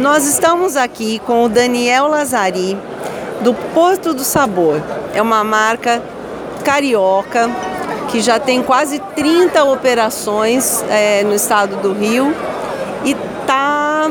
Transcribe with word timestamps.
Nós 0.00 0.26
estamos 0.26 0.76
aqui 0.76 1.20
com 1.20 1.44
o 1.44 1.48
Daniel 1.48 2.08
Lazari, 2.08 2.76
do 3.42 3.54
Porto 3.54 4.12
do 4.12 4.24
Sabor. 4.24 4.82
É 5.14 5.22
uma 5.22 5.44
marca 5.44 6.02
carioca 6.64 7.48
que 8.10 8.20
já 8.20 8.40
tem 8.40 8.60
quase 8.60 8.98
30 9.14 9.62
operações 9.64 10.84
é, 10.88 11.22
no 11.22 11.32
estado 11.32 11.76
do 11.76 11.92
Rio 11.92 12.34
e 13.04 13.12
está 13.12 14.10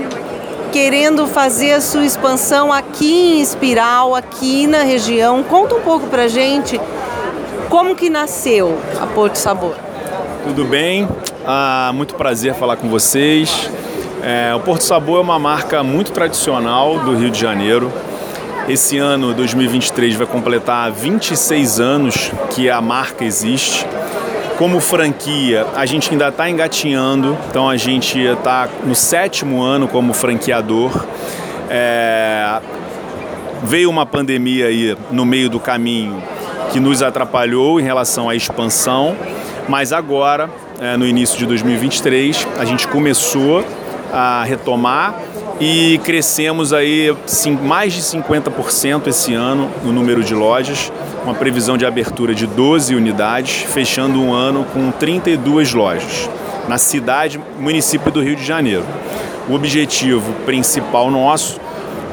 querendo 0.71 1.27
fazer 1.27 1.73
a 1.73 1.81
sua 1.81 2.05
expansão 2.05 2.71
aqui 2.71 3.35
em 3.37 3.41
Espiral, 3.41 4.15
aqui 4.15 4.65
na 4.65 4.83
região. 4.83 5.43
Conta 5.43 5.75
um 5.75 5.81
pouco 5.81 6.07
pra 6.07 6.29
gente 6.29 6.79
como 7.69 7.93
que 7.93 8.09
nasceu 8.09 8.79
a 9.01 9.05
Porto 9.05 9.35
Sabor. 9.35 9.75
Tudo 10.45 10.63
bem? 10.63 11.09
Ah, 11.45 11.91
muito 11.93 12.15
prazer 12.15 12.53
falar 12.55 12.77
com 12.77 12.87
vocês. 12.87 13.69
É, 14.25 14.55
o 14.55 14.59
Porto 14.61 14.85
Sabor 14.85 15.17
é 15.17 15.21
uma 15.21 15.37
marca 15.37 15.83
muito 15.83 16.13
tradicional 16.13 16.97
do 16.99 17.13
Rio 17.13 17.29
de 17.29 17.37
Janeiro. 17.37 17.91
Esse 18.69 18.97
ano, 18.97 19.33
2023, 19.33 20.15
vai 20.15 20.25
completar 20.25 20.89
26 20.93 21.81
anos 21.81 22.31
que 22.51 22.69
a 22.69 22.79
marca 22.79 23.25
existe. 23.25 23.85
Como 24.57 24.79
franquia, 24.79 25.67
a 25.75 25.85
gente 25.85 26.09
ainda 26.09 26.29
está 26.29 26.49
engatinhando, 26.49 27.37
então 27.49 27.67
a 27.67 27.75
gente 27.75 28.17
está 28.17 28.69
no 28.85 28.95
sétimo 28.95 29.61
ano 29.61 29.89
como 29.89 30.13
franqueador. 30.13 31.05
É... 31.69 32.61
Veio 33.61 33.89
uma 33.89 34.05
pandemia 34.05 34.67
aí 34.67 34.97
no 35.11 35.25
meio 35.25 35.49
do 35.49 35.59
caminho 35.59 36.23
que 36.71 36.79
nos 36.79 37.03
atrapalhou 37.03 37.77
em 37.77 37.83
relação 37.83 38.29
à 38.29 38.35
expansão, 38.35 39.17
mas 39.67 39.91
agora, 39.91 40.49
é, 40.79 40.95
no 40.95 41.05
início 41.05 41.37
de 41.37 41.45
2023, 41.45 42.47
a 42.57 42.63
gente 42.63 42.87
começou 42.87 43.65
a 44.13 44.43
retomar 44.43 45.19
e 45.59 45.99
crescemos 46.03 46.71
aí 46.71 47.15
sim, 47.25 47.51
mais 47.51 47.93
de 47.93 48.01
50% 48.01 49.07
esse 49.07 49.33
ano 49.33 49.71
no 49.83 49.91
número 49.91 50.23
de 50.23 50.35
lojas, 50.35 50.91
uma 51.23 51.33
previsão 51.33 51.77
de 51.77 51.85
abertura 51.85 52.35
de 52.35 52.45
12 52.45 52.95
unidades, 52.95 53.63
fechando 53.63 54.21
um 54.21 54.31
ano 54.31 54.65
com 54.71 54.91
32 54.91 55.73
lojas 55.73 56.29
na 56.67 56.77
cidade, 56.77 57.41
município 57.59 58.11
do 58.11 58.21
Rio 58.21 58.35
de 58.35 58.45
Janeiro. 58.45 58.85
O 59.49 59.53
objetivo 59.53 60.31
principal 60.45 61.09
nosso 61.11 61.59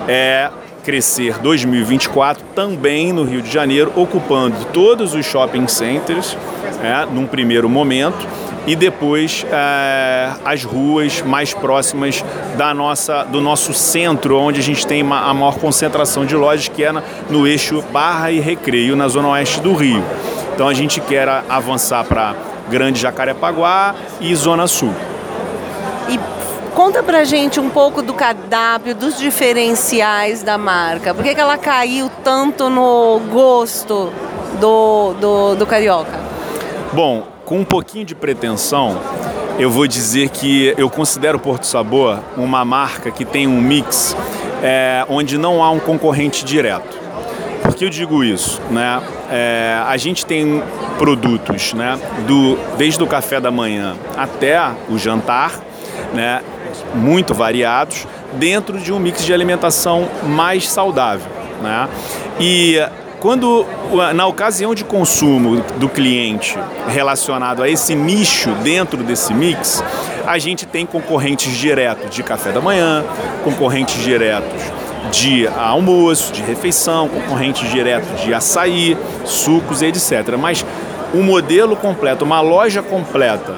é 0.09 0.51
crescer 0.83 1.39
2024 1.39 2.43
também 2.55 3.13
no 3.13 3.25
Rio 3.25 3.43
de 3.43 3.53
Janeiro, 3.53 3.93
ocupando 3.95 4.57
todos 4.73 5.15
os 5.15 5.25
shopping 5.27 5.69
centers, 5.69 6.37
é, 6.83 7.07
num 7.07 7.27
primeiro 7.27 7.69
momento, 7.69 8.27
e 8.67 8.77
depois 8.77 9.45
é, 9.51 10.31
as 10.45 10.65
ruas 10.65 11.23
mais 11.23 11.55
próximas 11.55 12.25
da 12.57 12.75
nossa, 12.75 13.25
do 13.25 13.41
nosso 13.41 13.73
centro, 13.73 14.39
onde 14.39 14.61
a 14.61 14.63
gente 14.63 14.87
tem 14.87 15.03
uma, 15.03 15.29
a 15.29 15.35
maior 15.35 15.59
concentração 15.59 16.27
de 16.27 16.37
lojas, 16.37 16.69
que 16.69 16.85
é 16.85 16.93
na, 16.93 17.03
no 17.29 17.47
eixo 17.47 17.83
Barra 17.91 18.31
e 18.31 18.39
Recreio, 18.39 18.95
na 18.95 19.09
zona 19.09 19.29
oeste 19.29 19.61
do 19.61 19.75
Rio. 19.75 20.05
Então 20.55 20.69
a 20.69 20.75
gente 20.75 21.01
quer 21.01 21.29
avançar 21.49 22.05
para 22.05 22.35
Grande 22.69 23.01
Jacarepaguá 23.01 23.95
e 24.21 24.35
Zona 24.35 24.67
Sul. 24.67 24.95
E 26.09 26.19
conta 26.75 27.03
pra 27.03 27.25
gente 27.25 27.59
um 27.59 27.71
pouco 27.71 28.03
do 28.03 28.13
cardápio, 28.13 28.95
dos 28.95 29.19
diferenciais 29.19 30.43
da 30.43 30.59
marca. 30.59 31.15
Por 31.15 31.25
que, 31.25 31.35
que 31.35 31.41
ela 31.41 31.57
caiu 31.57 32.11
tanto 32.23 32.69
no 32.69 33.21
gosto 33.31 34.13
do, 34.61 35.15
do, 35.15 35.55
do 35.57 35.67
carioca? 35.67 36.30
Bom, 36.93 37.25
com 37.45 37.61
um 37.61 37.65
pouquinho 37.65 38.05
de 38.05 38.17
pretensão, 38.17 39.01
eu 39.61 39.71
vou 39.71 39.87
dizer 39.87 40.29
que 40.31 40.75
eu 40.77 40.91
considero 40.91 41.39
Porto 41.39 41.65
Sabor 41.65 42.19
uma 42.37 42.65
marca 42.65 43.13
que 43.13 43.25
tem 43.25 43.47
um 43.47 43.61
mix 43.61 44.17
é, 44.61 45.07
onde 45.09 45.39
não 45.39 45.63
há 45.63 45.71
um 45.71 45.79
concorrente 45.79 46.45
direto. 46.45 46.99
Por 47.63 47.77
que 47.77 47.85
eu 47.85 47.91
digo 47.91 48.25
isso? 48.25 48.61
Né? 48.71 49.01
É, 49.31 49.81
a 49.87 49.97
gente 49.97 50.27
tem 50.27 50.61
produtos 50.99 51.75
né, 51.75 51.97
do, 52.27 52.59
desde 52.77 53.01
o 53.01 53.07
café 53.07 53.41
da 53.41 53.53
manhã 53.53 53.97
até 54.17 54.61
o 54.89 54.99
jantar, 54.99 55.61
né, 56.13 56.43
muito 56.93 57.33
variados, 57.35 58.05
dentro 58.33 58.79
de 58.79 58.93
um 58.93 58.99
mix 58.99 59.25
de 59.25 59.33
alimentação 59.33 60.09
mais 60.25 60.69
saudável. 60.69 61.31
Né? 61.63 61.89
E 62.41 62.81
quando, 63.21 63.67
na 64.15 64.27
ocasião 64.27 64.75
de 64.75 64.83
consumo 64.83 65.63
do 65.79 65.89
cliente 65.89 66.59
relacionado 66.89 67.63
a 67.63 67.69
esse 67.69 67.95
nicho 67.95 68.51
dentro 68.63 69.03
desse 69.05 69.35
mix, 69.35 69.85
a 70.27 70.39
gente 70.39 70.65
tem 70.65 70.87
concorrentes 70.87 71.55
diretos 71.57 72.15
de 72.15 72.23
café 72.23 72.51
da 72.51 72.61
manhã, 72.61 73.05
concorrentes 73.45 74.03
diretos 74.03 74.61
de 75.13 75.47
almoço, 75.47 76.33
de 76.33 76.43
refeição, 76.43 77.09
concorrentes 77.09 77.71
diretos 77.71 78.21
de 78.23 78.33
açaí, 78.33 78.97
sucos, 79.25 79.83
etc. 79.83 80.37
Mas 80.39 80.65
um 81.13 81.23
modelo 81.23 81.77
completo, 81.77 82.25
uma 82.25 82.41
loja 82.41 82.83
completa 82.83 83.55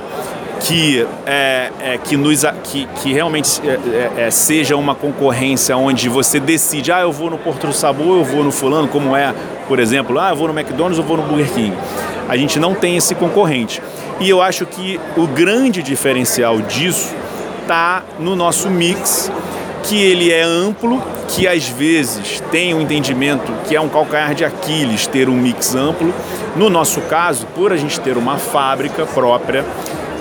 que, 0.65 1.07
é, 1.27 1.71
é, 1.81 1.99
que, 1.99 2.17
nos, 2.17 2.45
que, 2.65 2.87
que 3.03 3.13
realmente 3.13 3.61
é, 3.67 3.73
é, 3.73 4.27
é, 4.27 4.31
seja 4.31 4.77
uma 4.77 4.95
concorrência 4.95 5.77
onde 5.77 6.09
você 6.09 6.39
decide, 6.39 6.93
ah, 6.93 7.01
eu 7.01 7.13
vou 7.13 7.31
no 7.31 7.39
Porto 7.39 7.67
do 7.67 7.73
Sabor, 7.73 8.19
eu 8.19 8.25
vou 8.25 8.45
no 8.45 8.53
fulano, 8.53 8.89
como 8.89 9.17
é, 9.17 9.35
por 9.67 9.79
exemplo, 9.79 10.19
ah, 10.19 10.31
eu 10.31 10.37
vou 10.37 10.49
no 10.49 10.59
McDonald's, 10.59 10.99
eu 10.99 11.05
vou 11.05 11.17
no 11.17 11.25
Burger 11.25 11.53
King. 11.53 11.77
A 12.29 12.37
gente 12.37 12.59
não 12.59 12.75
tem 12.75 12.97
esse 12.97 13.15
concorrente. 13.15 13.83
E 14.21 14.29
eu 14.29 14.41
acho 14.41 14.65
que 14.67 15.01
o 15.17 15.27
grande 15.27 15.83
diferencial 15.83 16.61
disso 16.61 17.15
está 17.61 18.03
no 18.19 18.37
nosso 18.37 18.71
mix, 18.71 19.31
que 19.83 20.01
ele 20.01 20.31
é 20.31 20.43
amplo, 20.43 21.03
que 21.29 21.49
às 21.49 21.67
vezes 21.67 22.41
tem 22.53 22.73
um 22.73 22.81
entendimento 22.81 23.53
que 23.67 23.75
é 23.75 23.81
um 23.81 23.89
calcanhar 23.89 24.35
de 24.35 24.45
Aquiles 24.45 25.07
ter 25.07 25.29
um 25.29 25.35
mix 25.35 25.75
amplo. 25.75 26.15
No 26.55 26.71
nosso 26.71 27.01
caso, 27.03 27.47
por 27.55 27.73
a 27.73 27.77
gente 27.77 27.99
ter 27.99 28.17
uma 28.17 28.37
fábrica 28.37 29.05
própria, 29.07 29.65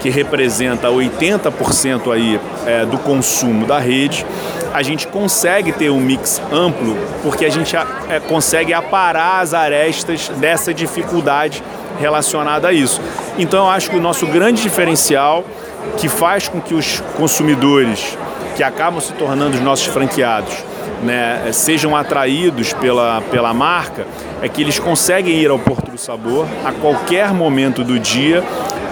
que 0.02 0.10
representa 0.10 0.88
80% 0.88 2.12
aí, 2.12 2.40
é, 2.66 2.86
do 2.86 2.98
consumo 2.98 3.66
da 3.66 3.80
rede, 3.80 4.26
a 4.74 4.82
gente 4.82 5.08
consegue 5.08 5.72
ter 5.72 5.90
um 5.90 6.00
mix 6.00 6.42
amplo 6.52 6.98
porque 7.22 7.46
a 7.46 7.50
gente 7.50 7.76
é, 7.76 8.20
consegue 8.20 8.74
aparar 8.74 9.42
as 9.42 9.54
arestas 9.54 10.30
dessa 10.38 10.74
dificuldade 10.74 11.64
relacionada 12.00 12.70
a 12.70 12.74
isso. 12.74 13.00
Então 13.38 13.66
eu 13.66 13.70
acho 13.70 13.90
que 13.90 13.98
o 13.98 14.02
nosso 14.02 14.26
grande 14.26 14.62
diferencial 14.62 15.44
que 15.98 16.10
faz 16.10 16.48
com 16.48 16.60
que 16.60 16.74
os 16.74 17.02
consumidores 17.18 18.18
que 18.56 18.64
acabam 18.64 19.00
se 19.00 19.14
tornando 19.14 19.56
os 19.56 19.62
nossos 19.62 19.86
franqueados 19.88 20.54
né, 21.04 21.50
sejam 21.52 21.96
atraídos 21.96 22.74
pela, 22.74 23.22
pela 23.30 23.54
marca 23.54 24.06
é 24.42 24.48
que 24.48 24.62
eles 24.62 24.80
conseguem 24.80 25.36
ir 25.36 25.50
ao 25.50 25.60
Porto 25.60 25.92
do 25.92 25.98
Sabor 25.98 26.46
a 26.66 26.72
qualquer 26.72 27.34
momento 27.34 27.84
do 27.84 28.00
dia 28.00 28.44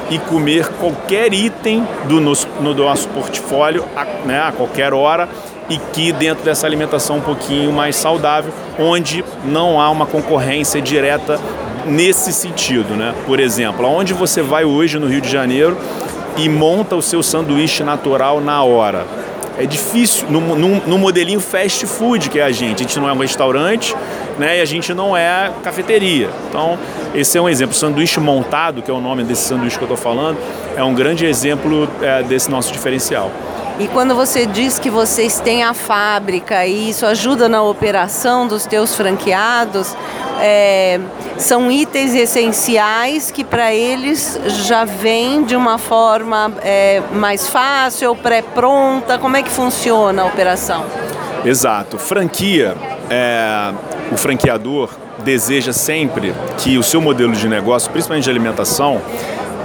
e 0.09 0.17
comer 0.17 0.67
qualquer 0.79 1.33
item 1.33 1.87
do 2.05 2.19
nosso, 2.19 2.47
no 2.59 2.73
nosso 2.73 3.07
portfólio 3.09 3.85
a, 3.95 4.05
né, 4.25 4.41
a 4.41 4.51
qualquer 4.51 4.93
hora 4.93 5.29
e 5.69 5.77
que 5.77 6.11
dentro 6.11 6.43
dessa 6.43 6.65
alimentação 6.65 7.17
um 7.17 7.21
pouquinho 7.21 7.71
mais 7.71 7.95
saudável, 7.95 8.51
onde 8.79 9.23
não 9.45 9.79
há 9.79 9.89
uma 9.89 10.05
concorrência 10.05 10.81
direta 10.81 11.39
nesse 11.85 12.33
sentido, 12.33 12.95
né? 12.95 13.13
Por 13.25 13.39
exemplo, 13.39 13.85
aonde 13.85 14.13
você 14.13 14.41
vai 14.41 14.65
hoje 14.65 14.97
no 14.97 15.07
Rio 15.07 15.21
de 15.21 15.29
Janeiro 15.29 15.77
e 16.37 16.49
monta 16.49 16.95
o 16.95 17.01
seu 17.01 17.21
sanduíche 17.21 17.83
natural 17.83 18.41
na 18.41 18.63
hora? 18.63 19.05
É 19.59 19.65
difícil, 19.65 20.25
no, 20.29 20.39
no, 20.55 20.87
no 20.87 20.97
modelinho 20.97 21.41
fast 21.41 21.85
food 21.85 22.29
que 22.29 22.39
é 22.39 22.43
a 22.43 22.51
gente. 22.51 22.75
A 22.75 22.87
gente 22.87 22.97
não 22.97 23.09
é 23.09 23.11
um 23.11 23.17
restaurante 23.17 23.93
né, 24.37 24.57
e 24.57 24.61
a 24.61 24.65
gente 24.65 24.93
não 24.93 25.15
é 25.15 25.51
cafeteria. 25.61 26.29
Então, 26.47 26.79
esse 27.13 27.37
é 27.37 27.41
um 27.41 27.49
exemplo. 27.49 27.75
sanduíche 27.75 28.21
montado, 28.21 28.81
que 28.81 28.89
é 28.89 28.93
o 28.93 29.01
nome 29.01 29.21
desse 29.21 29.41
sanduíche 29.41 29.77
que 29.77 29.83
eu 29.83 29.93
estou 29.93 29.97
falando, 29.97 30.37
é 30.77 30.83
um 30.83 30.93
grande 30.93 31.25
exemplo 31.25 31.89
é, 32.01 32.23
desse 32.23 32.49
nosso 32.49 32.71
diferencial. 32.71 33.29
E 33.77 33.87
quando 33.89 34.15
você 34.15 34.45
diz 34.45 34.79
que 34.79 34.89
vocês 34.89 35.41
têm 35.41 35.63
a 35.63 35.73
fábrica 35.73 36.65
e 36.65 36.89
isso 36.89 37.05
ajuda 37.05 37.49
na 37.49 37.61
operação 37.61 38.47
dos 38.47 38.65
teus 38.65 38.95
franqueados, 38.95 39.95
é, 40.41 40.99
são 41.37 41.71
itens 41.71 42.13
essenciais 42.13 43.31
que 43.31 43.43
para 43.43 43.73
eles 43.73 44.39
já 44.65 44.85
vem 44.85 45.43
de 45.43 45.55
uma 45.55 45.77
forma 45.77 46.51
é, 46.61 47.01
mais 47.13 47.47
fácil, 47.47 48.15
pré-pronta. 48.15 49.17
Como 49.17 49.35
é 49.37 49.43
que 49.43 49.49
funciona 49.49 50.23
a 50.23 50.25
operação? 50.25 50.85
Exato. 51.45 51.97
Franquia, 51.97 52.75
é, 53.09 53.73
o 54.11 54.17
franqueador 54.17 54.89
deseja 55.19 55.73
sempre 55.73 56.33
que 56.57 56.77
o 56.77 56.83
seu 56.83 57.01
modelo 57.01 57.33
de 57.33 57.47
negócio, 57.47 57.91
principalmente 57.91 58.23
de 58.23 58.29
alimentação, 58.29 59.01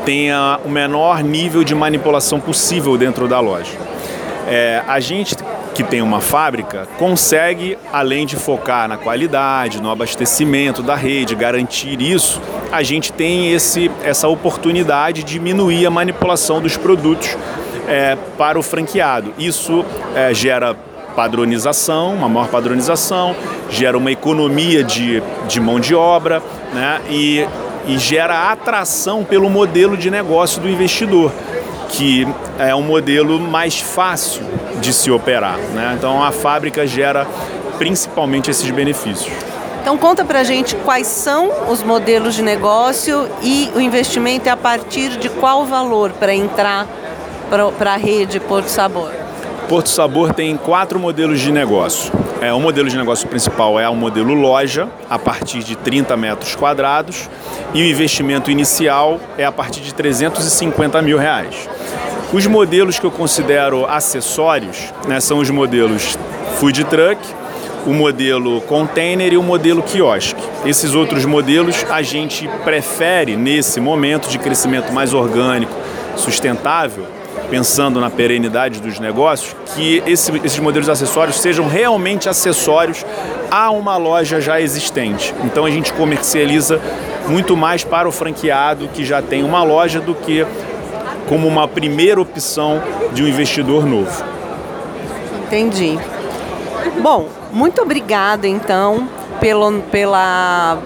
tenha 0.04 0.60
o 0.64 0.68
menor 0.68 1.22
nível 1.22 1.64
de 1.64 1.74
manipulação 1.74 2.40
possível 2.40 2.96
dentro 2.98 3.26
da 3.26 3.40
loja. 3.40 3.72
É, 4.46 4.82
a 4.86 5.00
gente 5.00 5.34
que 5.74 5.82
tem 5.82 6.00
uma 6.00 6.20
fábrica 6.20 6.86
consegue, 6.98 7.76
além 7.92 8.24
de 8.24 8.36
focar 8.36 8.88
na 8.88 8.96
qualidade, 8.96 9.82
no 9.82 9.90
abastecimento 9.90 10.82
da 10.82 10.94
rede, 10.94 11.34
garantir 11.34 12.00
isso, 12.00 12.40
a 12.70 12.82
gente 12.82 13.12
tem 13.12 13.52
esse, 13.52 13.90
essa 14.02 14.28
oportunidade 14.28 15.24
de 15.24 15.34
diminuir 15.34 15.84
a 15.84 15.90
manipulação 15.90 16.60
dos 16.60 16.76
produtos 16.76 17.36
é, 17.88 18.16
para 18.38 18.58
o 18.58 18.62
franqueado. 18.62 19.34
Isso 19.36 19.84
é, 20.14 20.32
gera 20.32 20.76
padronização, 21.14 22.14
uma 22.14 22.28
maior 22.28 22.48
padronização, 22.48 23.34
gera 23.70 23.96
uma 23.96 24.10
economia 24.10 24.82
de, 24.82 25.22
de 25.48 25.60
mão 25.60 25.78
de 25.78 25.94
obra 25.94 26.42
né? 26.72 27.00
e, 27.08 27.46
e 27.86 27.98
gera 27.98 28.50
atração 28.50 29.24
pelo 29.24 29.48
modelo 29.48 29.96
de 29.96 30.10
negócio 30.10 30.60
do 30.60 30.68
investidor, 30.68 31.32
que 31.96 32.26
é 32.58 32.74
um 32.74 32.82
modelo 32.82 33.38
mais 33.38 33.80
fácil 33.80 34.42
de 34.80 34.92
se 34.92 35.10
operar. 35.10 35.58
Né? 35.58 35.94
Então 35.96 36.22
a 36.22 36.32
fábrica 36.32 36.86
gera 36.86 37.26
principalmente 37.78 38.50
esses 38.50 38.68
benefícios. 38.70 39.32
Então 39.80 39.96
conta 39.96 40.24
pra 40.24 40.42
gente 40.42 40.74
quais 40.76 41.06
são 41.06 41.70
os 41.70 41.82
modelos 41.82 42.34
de 42.34 42.42
negócio 42.42 43.28
e 43.42 43.70
o 43.76 43.80
investimento 43.80 44.48
é 44.48 44.52
a 44.52 44.56
partir 44.56 45.16
de 45.18 45.28
qual 45.28 45.64
valor 45.66 46.10
para 46.12 46.34
entrar 46.34 46.86
para 47.78 47.92
a 47.92 47.96
rede 47.96 48.40
Porto 48.40 48.68
Sabor? 48.68 49.10
Porto 49.68 49.88
Sabor 49.88 50.32
tem 50.32 50.56
quatro 50.56 50.98
modelos 50.98 51.40
de 51.40 51.52
negócio. 51.52 52.12
É, 52.40 52.52
o 52.52 52.60
modelo 52.60 52.88
de 52.88 52.96
negócio 52.96 53.28
principal 53.28 53.78
é 53.78 53.88
o 53.88 53.94
modelo 53.94 54.34
loja, 54.34 54.88
a 55.08 55.18
partir 55.18 55.62
de 55.62 55.76
30 55.76 56.16
metros 56.16 56.54
quadrados, 56.54 57.28
e 57.72 57.82
o 57.82 57.86
investimento 57.86 58.50
inicial 58.50 59.18
é 59.38 59.44
a 59.44 59.52
partir 59.52 59.80
de 59.80 59.94
350 59.94 61.00
mil 61.00 61.16
reais. 61.16 61.68
Os 62.34 62.48
modelos 62.48 62.98
que 62.98 63.06
eu 63.06 63.12
considero 63.12 63.86
acessórios 63.86 64.92
né, 65.06 65.20
são 65.20 65.38
os 65.38 65.48
modelos 65.50 66.18
food 66.58 66.82
truck, 66.82 67.16
o 67.86 67.92
modelo 67.92 68.60
container 68.62 69.32
e 69.32 69.36
o 69.36 69.42
modelo 69.42 69.84
quiosque. 69.84 70.42
Esses 70.66 70.96
outros 70.96 71.24
modelos 71.24 71.86
a 71.88 72.02
gente 72.02 72.48
prefere, 72.64 73.36
nesse 73.36 73.78
momento 73.80 74.28
de 74.28 74.36
crescimento 74.40 74.92
mais 74.92 75.14
orgânico, 75.14 75.72
sustentável, 76.16 77.06
pensando 77.50 78.00
na 78.00 78.10
perenidade 78.10 78.80
dos 78.80 78.98
negócios, 78.98 79.54
que 79.76 80.02
esse, 80.04 80.32
esses 80.38 80.58
modelos 80.58 80.88
acessórios 80.88 81.38
sejam 81.38 81.68
realmente 81.68 82.28
acessórios 82.28 83.06
a 83.48 83.70
uma 83.70 83.96
loja 83.96 84.40
já 84.40 84.60
existente. 84.60 85.32
Então 85.44 85.64
a 85.64 85.70
gente 85.70 85.92
comercializa 85.92 86.80
muito 87.28 87.56
mais 87.56 87.84
para 87.84 88.08
o 88.08 88.12
franqueado 88.12 88.88
que 88.88 89.04
já 89.04 89.22
tem 89.22 89.44
uma 89.44 89.62
loja 89.62 90.00
do 90.00 90.16
que 90.16 90.44
como 91.28 91.46
uma 91.48 91.66
primeira 91.66 92.20
opção 92.20 92.82
de 93.12 93.22
um 93.22 93.28
investidor 93.28 93.86
novo. 93.86 94.24
Entendi. 95.46 95.98
Bom, 97.00 97.28
muito 97.52 97.82
obrigada 97.82 98.46
então 98.46 99.08
pelo, 99.40 99.80
pela 99.82 100.78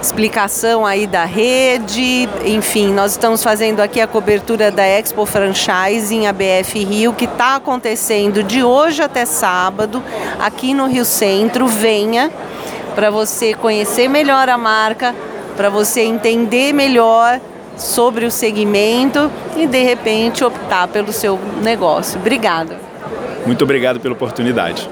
explicação 0.00 0.84
aí 0.84 1.06
da 1.06 1.24
rede. 1.24 2.28
Enfim, 2.44 2.92
nós 2.92 3.12
estamos 3.12 3.42
fazendo 3.42 3.80
aqui 3.80 4.00
a 4.00 4.06
cobertura 4.06 4.70
da 4.70 4.86
Expo 4.86 5.24
Franchising 5.24 6.26
ABF 6.26 6.84
Rio, 6.84 7.12
que 7.12 7.24
está 7.24 7.56
acontecendo 7.56 8.42
de 8.42 8.62
hoje 8.62 9.02
até 9.02 9.24
sábado, 9.24 10.02
aqui 10.38 10.74
no 10.74 10.86
Rio 10.86 11.04
Centro. 11.04 11.66
Venha 11.66 12.30
para 12.94 13.10
você 13.10 13.54
conhecer 13.54 14.08
melhor 14.08 14.48
a 14.48 14.58
marca, 14.58 15.14
para 15.56 15.70
você 15.70 16.02
entender 16.02 16.72
melhor 16.72 17.40
sobre 17.76 18.24
o 18.24 18.30
segmento 18.30 19.30
e 19.56 19.66
de 19.66 19.82
repente 19.82 20.44
optar 20.44 20.88
pelo 20.88 21.12
seu 21.12 21.38
negócio. 21.62 22.18
Obrigada. 22.18 22.78
Muito 23.46 23.62
obrigado 23.62 24.00
pela 24.00 24.14
oportunidade. 24.14 24.88